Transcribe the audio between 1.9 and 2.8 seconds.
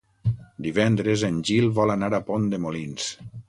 anar a Pont de